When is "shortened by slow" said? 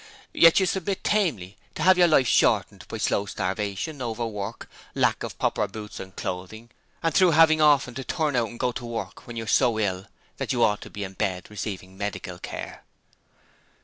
2.27-3.27